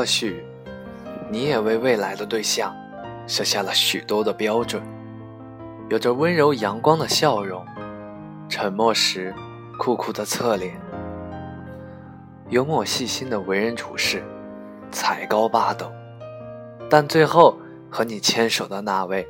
[0.00, 0.42] 或许，
[1.28, 2.74] 你也为未来的对象
[3.26, 4.82] 设下了许多的标准，
[5.90, 7.62] 有着温柔阳光的笑容，
[8.48, 9.34] 沉默时
[9.78, 10.74] 酷酷的侧脸，
[12.48, 14.24] 幽默细心的为人处事，
[14.90, 15.92] 才高八斗。
[16.88, 17.58] 但最后
[17.90, 19.28] 和你牵手的那位，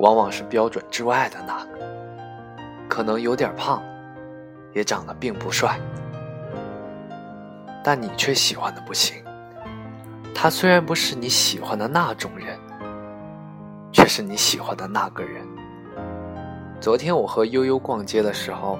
[0.00, 1.78] 往往是标准之外的那个，
[2.88, 3.80] 可能有点胖，
[4.74, 5.78] 也长得并不帅。
[7.84, 9.22] 但你却喜欢的不行。
[10.38, 12.60] 他虽然不是你喜欢的那种人，
[13.90, 15.42] 却是你喜欢的那个人。
[16.78, 18.78] 昨天我和悠悠逛街的时候，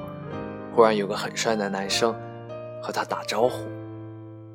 [0.75, 2.15] 忽然有个很帅的男生
[2.83, 3.65] 和他打招呼，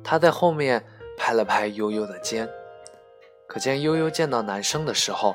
[0.04, 0.82] 他在后面
[1.18, 2.48] 拍了拍悠悠的肩，
[3.48, 5.34] 可见悠悠见到男生的时候，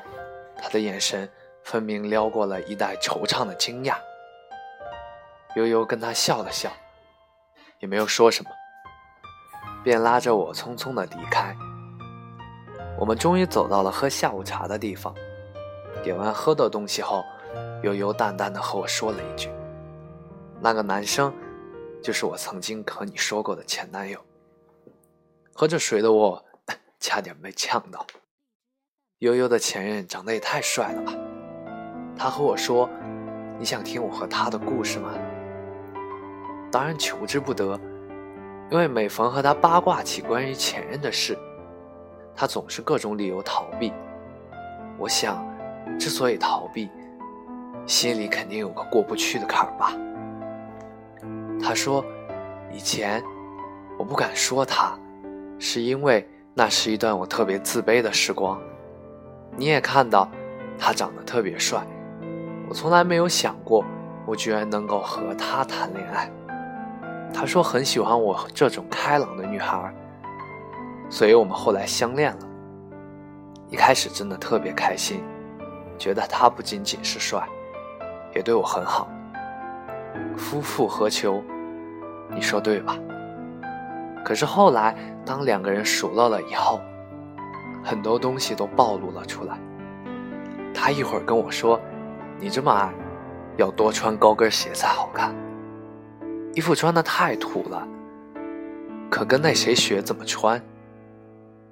[0.56, 1.30] 他的眼神
[1.62, 3.94] 分明撩过了一带惆怅的惊讶。
[5.54, 6.72] 悠悠跟他笑了笑，
[7.78, 8.50] 也没有说什么。
[9.82, 11.56] 便拉着我匆匆的离开。
[12.98, 15.14] 我们终于走到了喝下午茶的地方。
[16.02, 17.24] 点完喝的东西后，
[17.82, 19.50] 悠悠淡淡的和我说了一句
[20.60, 21.32] ：“那个男生，
[22.02, 24.18] 就是我曾经和你说过的前男友。”
[25.54, 26.44] 喝着水的我，
[27.00, 28.06] 差点被呛到。
[29.18, 31.12] 悠悠的前任长得也太帅了吧！
[32.16, 32.88] 他和我说
[33.58, 35.12] ：“你想听我和他的故事吗？”
[36.70, 37.78] 当然求之不得。
[38.70, 41.38] 因为每逢和他八卦起关于前任的事，
[42.36, 43.92] 他总是各种理由逃避。
[44.98, 45.42] 我想，
[45.98, 46.90] 之所以逃避，
[47.86, 49.92] 心里肯定有个过不去的坎儿吧。
[51.62, 52.04] 他说，
[52.70, 53.22] 以前
[53.96, 54.98] 我不敢说他，
[55.58, 58.60] 是因为那是一段我特别自卑的时光。
[59.56, 60.28] 你也看到，
[60.78, 61.82] 他长得特别帅，
[62.68, 63.82] 我从来没有想过，
[64.26, 66.30] 我居然能够和他谈恋爱。
[67.32, 69.94] 他说很喜欢我这种开朗的女孩，
[71.08, 72.48] 所以我们后来相恋了。
[73.70, 75.22] 一开始真的特别开心，
[75.98, 77.46] 觉得他不仅仅是帅，
[78.34, 79.08] 也对我很好。
[80.36, 81.42] 夫复何求？
[82.30, 82.96] 你说对吧？
[84.24, 86.80] 可是后来，当两个人熟络了以后，
[87.84, 89.58] 很多东西都暴露了出来。
[90.74, 91.80] 他一会儿跟我说
[92.38, 92.92] ：“你这么矮，
[93.56, 95.34] 要多穿高跟鞋才好看。”
[96.58, 97.86] 衣服穿的太土了，
[99.08, 100.60] 可跟那谁学怎么穿？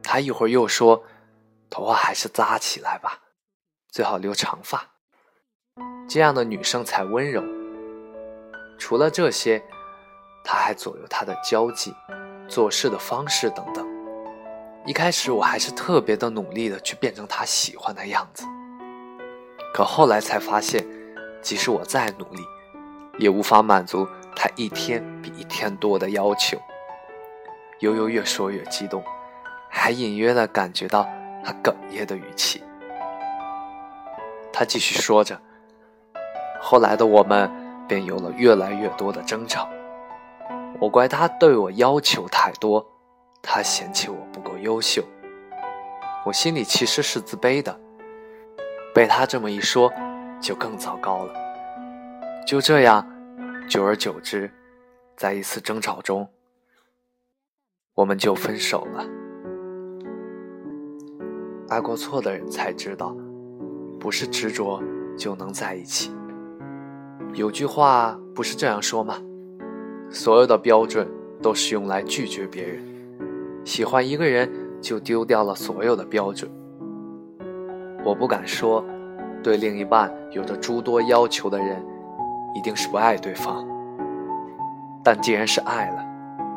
[0.01, 1.03] 他一会儿又说，
[1.69, 3.19] 头发还是扎起来吧，
[3.91, 4.81] 最好留长发，
[6.09, 7.43] 这样的女生才温柔。
[8.79, 9.61] 除了这些，
[10.45, 11.93] 他还左右她的交际、
[12.47, 13.85] 做事的方式等等。
[14.87, 18.45] 一开始我还是特别的努力的去变成他喜欢的样子，
[19.75, 20.87] 可后来才发现，
[21.43, 22.45] 即使我再努力，
[23.19, 24.07] 也无法满足。
[24.39, 26.59] 他一天比一天多的要求，
[27.81, 29.03] 悠悠越说越激动，
[29.71, 31.09] 还隐约的感觉到
[31.43, 32.63] 他哽咽的语气。
[34.53, 35.41] 他继续说着，
[36.61, 37.51] 后来的我们
[37.89, 39.67] 便有了越来越多的争吵。
[40.79, 42.87] 我怪他对我要求太多，
[43.41, 45.03] 他嫌弃我不够优秀。
[46.27, 47.81] 我心里其实是自卑的，
[48.95, 49.91] 被他这么一说，
[50.43, 51.33] 就更糟糕了。
[52.47, 53.16] 就这样。
[53.69, 54.49] 久而久之，
[55.17, 56.29] 在一次争吵中，
[57.95, 59.05] 我们就分手了。
[61.69, 63.17] 爱过错的人才知道，
[63.99, 64.81] 不是执着
[65.19, 66.13] 就能在一起。
[67.35, 69.21] 有句话不是这样说吗？
[70.11, 71.09] 所有的标准
[71.43, 72.81] 都是用来拒绝别人。
[73.65, 74.49] 喜欢一个人，
[74.81, 76.49] 就丢掉了所有的标准。
[78.05, 78.85] 我不敢说，
[79.43, 81.85] 对另一半有着诸多要求的人。
[82.55, 83.67] 一定是不爱对方，
[85.03, 86.03] 但既然是爱了，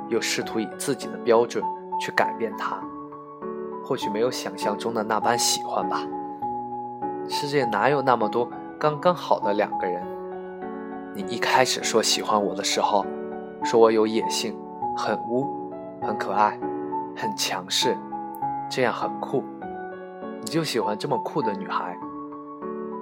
[0.08, 1.64] 又试图以自己的标准
[2.00, 2.80] 去改变他，
[3.84, 6.02] 或许没有想象中的那般喜欢吧。
[7.28, 8.50] 世界哪有那么多
[8.80, 10.02] 刚刚好的两个人？
[11.14, 13.06] 你一开始说喜欢我的时候，
[13.64, 14.58] 说我有野性，
[14.96, 15.46] 很污，
[16.02, 16.58] 很可爱，
[17.16, 17.98] 很强势，
[18.70, 19.44] 这样很酷，
[20.42, 21.98] 你就喜欢这么酷的女孩。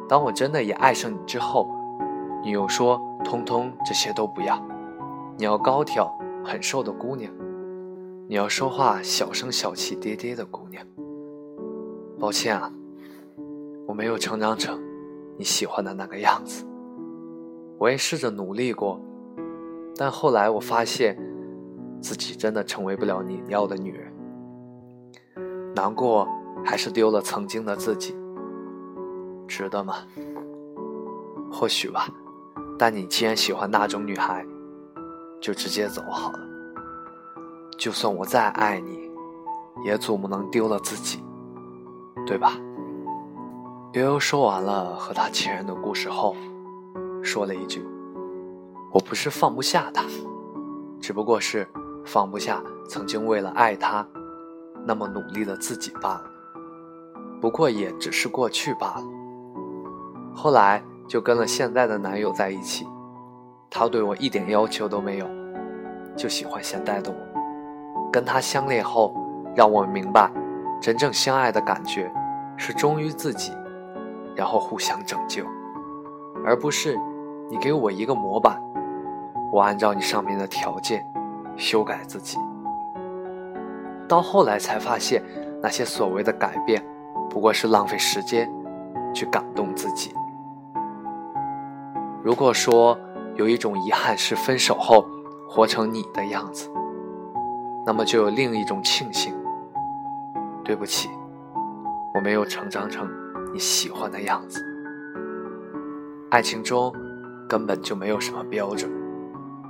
[0.09, 1.76] 当我真的也爱上你之后。
[2.47, 4.57] 你又说，通通这些都不要，
[5.37, 6.09] 你要高挑、
[6.45, 7.29] 很瘦的姑娘，
[8.25, 10.81] 你要说话小声、小气嗲嗲的姑娘。
[12.17, 12.71] 抱歉啊，
[13.85, 14.81] 我没有成长成
[15.37, 16.65] 你喜欢的那个样子。
[17.77, 18.97] 我也试着努力过，
[19.97, 21.19] 但后来我发现，
[21.99, 24.13] 自己真的成为不了你要的女人。
[25.75, 26.25] 难过，
[26.63, 28.15] 还是丢了曾经的自己，
[29.49, 29.95] 值得吗？
[31.51, 32.07] 或许吧。
[32.77, 34.45] 但你既然喜欢那种女孩，
[35.41, 36.39] 就直接走好了。
[37.77, 39.11] 就算我再爱你，
[39.85, 41.23] 也总不能丢了自己，
[42.25, 42.53] 对吧？
[43.93, 46.35] 悠悠说完了和他亲人的故事后，
[47.23, 47.83] 说了一句
[48.93, 50.03] ：“我不是放不下他，
[50.99, 51.67] 只不过是
[52.05, 54.07] 放不下曾经为了爱他
[54.85, 56.23] 那么努力的自己罢了。
[57.39, 59.03] 不过也只是过去罢了。
[60.33, 62.87] 后来就跟了现在的男友在一起，
[63.69, 65.27] 他对我一点要求都没有，
[66.15, 68.11] 就喜欢现在的我。
[68.11, 69.13] 跟他相恋后，
[69.55, 70.31] 让我明白，
[70.81, 72.11] 真正相爱的感觉
[72.57, 73.51] 是忠于自己。”
[74.35, 75.43] 然后互相拯救，
[76.45, 76.95] 而不是
[77.49, 78.61] 你给我一个模板，
[79.51, 81.03] 我按照你上面的条件
[81.55, 82.37] 修改自己。
[84.07, 85.23] 到后来才发现，
[85.59, 86.85] 那些所谓的改变，
[87.31, 88.47] 不过是浪费时间
[89.11, 90.13] 去感动自己。
[92.23, 92.97] 如果说
[93.35, 95.07] 有一种遗憾是分手后
[95.47, 96.69] 活成你的样子，
[97.85, 99.33] 那么就有另一种庆幸。
[100.65, 101.09] 对不起，
[102.13, 103.09] 我没有成长成。
[103.53, 104.61] 你喜欢的样子，
[106.29, 106.93] 爱情中
[107.47, 108.91] 根本就没有什么标准。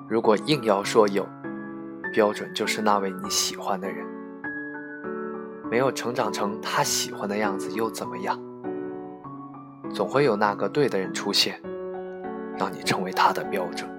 [0.09, 1.23] 如果硬要说有
[2.11, 4.03] 标准，就是那位你喜欢的人
[5.69, 8.39] 没有成长成他喜欢的样子，又怎么样？
[9.93, 11.61] 总会有那个对的人出现，
[12.57, 13.96] 让你成为他的标准。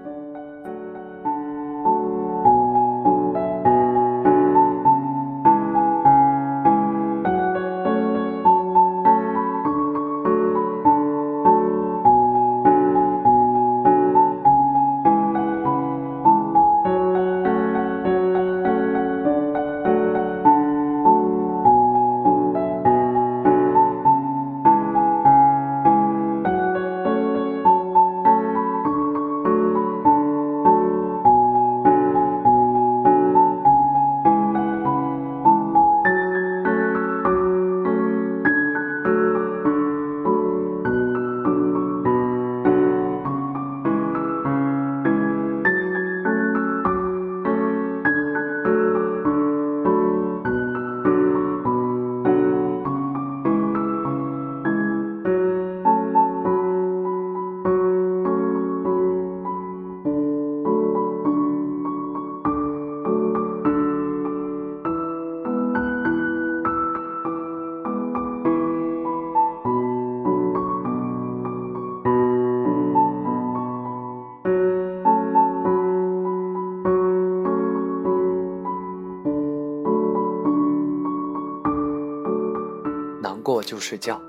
[83.49, 84.21] 过就睡觉，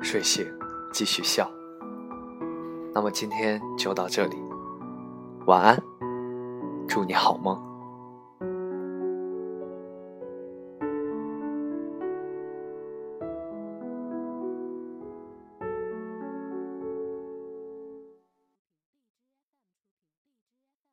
[0.00, 0.50] 睡醒
[0.90, 1.46] 继续笑。
[2.94, 4.36] 那么今天就到这里，
[5.44, 5.78] 晚安，
[6.88, 7.73] 祝你好梦。